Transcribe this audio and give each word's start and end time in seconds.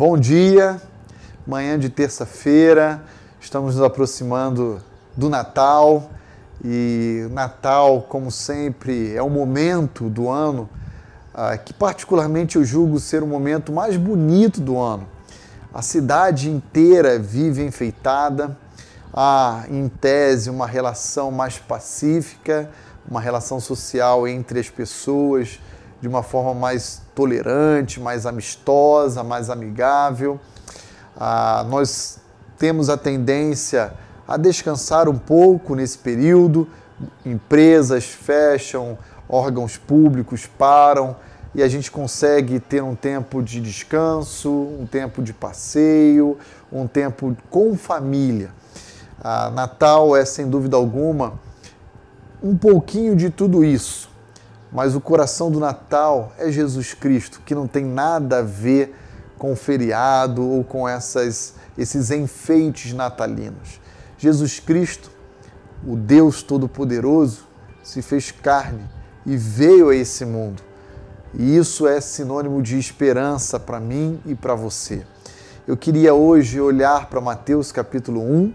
Bom 0.00 0.16
dia, 0.16 0.80
manhã 1.46 1.78
de 1.78 1.90
terça-feira, 1.90 3.02
estamos 3.38 3.74
nos 3.74 3.84
aproximando 3.84 4.80
do 5.14 5.28
Natal. 5.28 6.10
E 6.64 7.28
Natal, 7.32 8.06
como 8.08 8.30
sempre, 8.30 9.14
é 9.14 9.22
o 9.22 9.28
momento 9.28 10.08
do 10.08 10.30
ano 10.30 10.70
ah, 11.34 11.54
que, 11.58 11.74
particularmente, 11.74 12.56
eu 12.56 12.64
julgo 12.64 12.98
ser 12.98 13.22
o 13.22 13.26
momento 13.26 13.72
mais 13.72 13.98
bonito 13.98 14.58
do 14.58 14.78
ano. 14.78 15.06
A 15.70 15.82
cidade 15.82 16.48
inteira 16.48 17.18
vive 17.18 17.62
enfeitada, 17.62 18.56
há, 19.12 19.66
em 19.68 19.86
tese, 19.86 20.48
uma 20.48 20.66
relação 20.66 21.30
mais 21.30 21.58
pacífica, 21.58 22.70
uma 23.06 23.20
relação 23.20 23.60
social 23.60 24.26
entre 24.26 24.60
as 24.60 24.70
pessoas 24.70 25.60
de 26.00 26.08
uma 26.08 26.22
forma 26.22 26.54
mais 26.54 27.02
tolerante, 27.14 28.00
mais 28.00 28.24
amistosa, 28.24 29.22
mais 29.22 29.50
amigável. 29.50 30.40
Ah, 31.16 31.64
nós 31.68 32.18
temos 32.58 32.88
a 32.88 32.96
tendência 32.96 33.92
a 34.26 34.36
descansar 34.36 35.08
um 35.08 35.18
pouco 35.18 35.74
nesse 35.74 35.98
período, 35.98 36.66
empresas 37.24 38.04
fecham, 38.04 38.96
órgãos 39.28 39.76
públicos 39.76 40.46
param 40.46 41.16
e 41.54 41.62
a 41.62 41.68
gente 41.68 41.90
consegue 41.90 42.60
ter 42.60 42.82
um 42.82 42.94
tempo 42.94 43.42
de 43.42 43.60
descanso, 43.60 44.50
um 44.50 44.86
tempo 44.86 45.22
de 45.22 45.32
passeio, 45.32 46.38
um 46.72 46.86
tempo 46.86 47.36
com 47.50 47.76
família. 47.76 48.50
Ah, 49.22 49.50
Natal 49.50 50.16
é, 50.16 50.24
sem 50.24 50.48
dúvida 50.48 50.76
alguma, 50.76 51.34
um 52.42 52.56
pouquinho 52.56 53.14
de 53.14 53.28
tudo 53.28 53.62
isso 53.62 54.09
mas 54.72 54.94
o 54.94 55.00
coração 55.00 55.50
do 55.50 55.58
Natal 55.58 56.32
é 56.38 56.50
Jesus 56.50 56.94
Cristo, 56.94 57.40
que 57.44 57.54
não 57.54 57.66
tem 57.66 57.84
nada 57.84 58.38
a 58.38 58.42
ver 58.42 58.94
com 59.36 59.52
o 59.52 59.56
feriado 59.56 60.46
ou 60.46 60.62
com 60.62 60.88
essas, 60.88 61.54
esses 61.76 62.10
enfeites 62.10 62.92
natalinos. 62.92 63.80
Jesus 64.18 64.60
Cristo, 64.60 65.10
o 65.86 65.96
Deus 65.96 66.42
Todo-Poderoso, 66.42 67.48
se 67.82 68.02
fez 68.02 68.30
carne 68.30 68.88
e 69.24 69.36
veio 69.36 69.88
a 69.88 69.96
esse 69.96 70.24
mundo. 70.24 70.62
E 71.34 71.56
isso 71.56 71.86
é 71.86 72.00
sinônimo 72.00 72.62
de 72.62 72.78
esperança 72.78 73.58
para 73.58 73.80
mim 73.80 74.20
e 74.26 74.34
para 74.34 74.54
você. 74.54 75.04
Eu 75.66 75.76
queria 75.76 76.14
hoje 76.14 76.60
olhar 76.60 77.08
para 77.08 77.20
Mateus 77.20 77.72
capítulo 77.72 78.20
1 78.20 78.52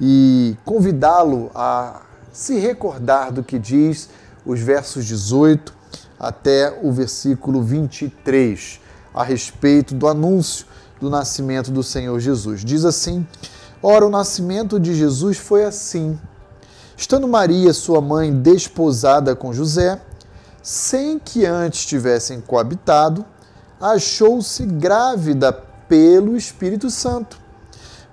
e 0.00 0.56
convidá-lo 0.64 1.50
a 1.54 2.02
se 2.32 2.58
recordar 2.58 3.30
do 3.30 3.42
que 3.42 3.58
diz 3.58 4.08
os 4.46 4.60
versos 4.60 5.04
18 5.04 5.74
até 6.18 6.78
o 6.82 6.92
versículo 6.92 7.62
23, 7.62 8.80
a 9.12 9.22
respeito 9.22 9.94
do 9.94 10.06
anúncio 10.06 10.66
do 11.00 11.10
nascimento 11.10 11.70
do 11.70 11.82
Senhor 11.82 12.18
Jesus. 12.20 12.64
Diz 12.64 12.84
assim: 12.84 13.26
Ora, 13.82 14.06
o 14.06 14.10
nascimento 14.10 14.80
de 14.80 14.94
Jesus 14.94 15.36
foi 15.36 15.64
assim. 15.64 16.18
Estando 16.96 17.28
Maria, 17.28 17.74
sua 17.74 18.00
mãe, 18.00 18.32
desposada 18.32 19.36
com 19.36 19.52
José, 19.52 20.00
sem 20.62 21.18
que 21.18 21.44
antes 21.44 21.84
tivessem 21.84 22.40
coabitado, 22.40 23.24
achou-se 23.78 24.64
grávida 24.64 25.52
pelo 25.52 26.36
Espírito 26.36 26.88
Santo. 26.88 27.38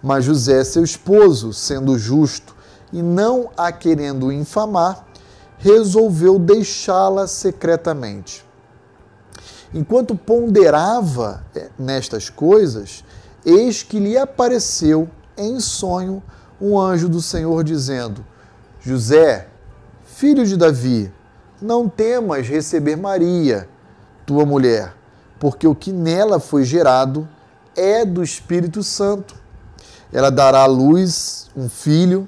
Mas 0.01 0.25
José, 0.25 0.63
seu 0.65 0.83
esposo, 0.83 1.53
sendo 1.53 1.97
justo 1.97 2.53
e 2.91 3.01
não 3.01 3.49
a 3.55 3.71
querendo 3.71 4.31
infamar, 4.31 5.07
resolveu 5.63 6.37
deixá-la 6.37 7.25
secretamente. 7.25 8.45
Enquanto 9.73 10.13
ponderava 10.13 11.41
eh, 11.55 11.69
nestas 11.79 12.29
coisas, 12.29 13.01
eis 13.45 13.81
que 13.81 13.97
lhe 13.97 14.17
apareceu 14.17 15.09
em 15.37 15.61
sonho 15.61 16.21
um 16.59 16.77
anjo 16.77 17.07
do 17.07 17.21
Senhor 17.21 17.63
dizendo: 17.63 18.25
José, 18.81 19.47
filho 20.03 20.45
de 20.45 20.57
Davi, 20.57 21.09
não 21.61 21.87
temas 21.87 22.45
receber 22.45 22.97
Maria, 22.97 23.69
tua 24.25 24.45
mulher, 24.45 24.93
porque 25.39 25.65
o 25.65 25.73
que 25.73 25.93
nela 25.93 26.41
foi 26.41 26.65
gerado 26.65 27.25
é 27.73 28.03
do 28.03 28.21
Espírito 28.21 28.83
Santo. 28.83 29.33
Ela 30.11 30.29
dará 30.29 30.63
à 30.63 30.65
luz 30.65 31.49
um 31.55 31.69
filho 31.69 32.27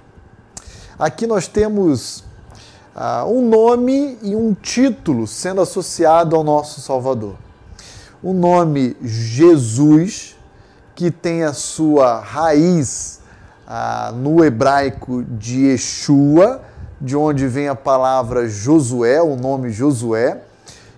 Aqui 1.01 1.25
nós 1.25 1.47
temos 1.47 2.23
uh, 2.95 3.25
um 3.25 3.49
nome 3.49 4.19
e 4.21 4.35
um 4.35 4.53
título 4.53 5.25
sendo 5.25 5.59
associado 5.59 6.35
ao 6.35 6.43
nosso 6.43 6.79
Salvador. 6.79 7.37
O 8.21 8.33
nome 8.33 8.95
Jesus, 9.01 10.35
que 10.93 11.09
tem 11.09 11.41
a 11.41 11.53
sua 11.53 12.19
raiz 12.19 13.19
uh, 13.67 14.15
no 14.15 14.45
hebraico 14.45 15.23
de 15.23 15.69
Yeshua, 15.69 16.61
de 17.01 17.17
onde 17.17 17.47
vem 17.47 17.67
a 17.67 17.73
palavra 17.73 18.47
Josué, 18.47 19.23
o 19.23 19.35
nome 19.35 19.71
Josué, 19.71 20.43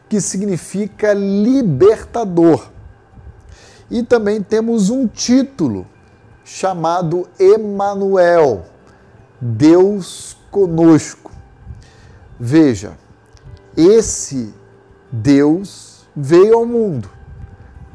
que 0.10 0.20
significa 0.20 1.14
libertador. 1.14 2.68
E 3.90 4.04
também 4.04 4.44
temos 4.44 4.90
um 4.90 5.08
título 5.08 5.88
chamado 6.44 7.26
Emanuel, 7.40 8.66
Deus 9.40 10.38
conosco. 10.50 11.32
Veja, 12.40 12.94
esse 13.76 14.54
Deus 15.12 16.08
veio 16.16 16.56
ao 16.56 16.66
mundo 16.66 17.10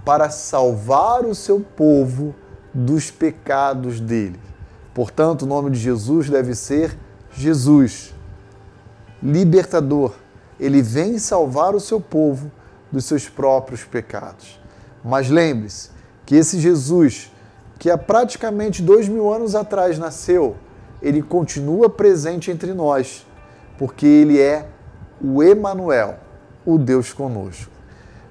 para 0.04 0.30
salvar 0.30 1.24
o 1.24 1.34
seu 1.34 1.60
povo 1.60 2.34
dos 2.72 3.10
pecados 3.10 4.00
dele. 4.00 4.40
Portanto, 4.94 5.42
o 5.42 5.46
nome 5.46 5.70
de 5.70 5.78
Jesus 5.78 6.28
deve 6.28 6.54
ser 6.54 6.96
Jesus, 7.32 8.14
libertador. 9.22 10.14
Ele 10.58 10.82
vem 10.82 11.18
salvar 11.18 11.74
o 11.74 11.80
seu 11.80 12.00
povo 12.00 12.50
dos 12.90 13.04
seus 13.04 13.28
próprios 13.28 13.84
pecados. 13.84 14.58
Mas 15.04 15.28
lembre-se 15.28 15.90
que 16.26 16.34
esse 16.34 16.58
Jesus, 16.58 17.30
que 17.78 17.90
há 17.90 17.96
praticamente 17.96 18.82
dois 18.82 19.08
mil 19.08 19.32
anos 19.32 19.54
atrás 19.54 19.98
nasceu, 19.98 20.56
ele 21.00 21.22
continua 21.22 21.88
presente 21.88 22.50
entre 22.50 22.72
nós, 22.74 23.26
porque 23.76 24.06
ele 24.06 24.40
é 24.40 24.66
o 25.20 25.42
Emanuel, 25.42 26.18
o 26.64 26.78
Deus 26.78 27.12
conosco. 27.12 27.70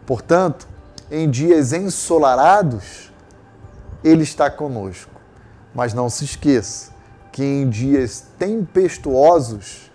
Portanto, 0.05 0.67
em 1.09 1.29
dias 1.29 1.73
ensolarados, 1.73 3.11
ele 4.03 4.23
está 4.23 4.49
conosco. 4.49 5.11
Mas 5.73 5.93
não 5.93 6.09
se 6.09 6.25
esqueça 6.25 6.91
que 7.31 7.43
em 7.43 7.69
dias 7.69 8.25
tempestuosos, 8.39 9.91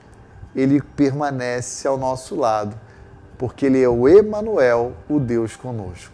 ele 0.54 0.80
permanece 0.80 1.88
ao 1.88 1.96
nosso 1.96 2.36
lado, 2.36 2.78
porque 3.36 3.66
ele 3.66 3.82
é 3.82 3.88
o 3.88 4.06
Emanuel, 4.06 4.92
o 5.08 5.18
Deus 5.18 5.56
conosco. 5.56 6.12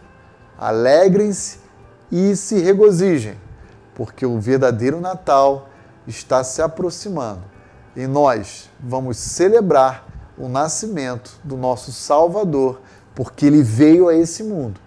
Alegrem-se 0.57 1.59
e 2.11 2.35
se 2.35 2.61
regozijem, 2.61 3.37
porque 3.95 4.25
o 4.25 4.41
verdadeiro 4.41 5.01
Natal 5.01 5.69
está 6.09 6.43
se 6.43 6.61
aproximando 6.63 7.43
e 7.95 8.07
nós 8.07 8.71
vamos 8.81 9.19
celebrar 9.19 10.07
o 10.37 10.49
nascimento 10.49 11.39
do 11.45 11.57
nosso 11.57 11.93
Salvador, 11.93 12.81
porque 13.15 13.47
ele 13.47 13.63
veio 13.63 14.09
a 14.09 14.15
esse 14.15 14.43
mundo 14.43 14.81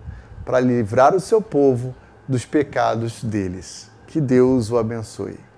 para 0.43 0.59
livrar 0.59 1.15
o 1.15 1.19
seu 1.19 1.41
povo 1.41 1.93
dos 2.27 2.45
pecados 2.45 3.23
deles. 3.23 3.89
Que 4.07 4.19
Deus 4.19 4.71
o 4.71 4.77
abençoe. 4.77 5.50